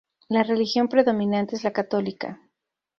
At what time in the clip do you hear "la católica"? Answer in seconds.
1.63-2.39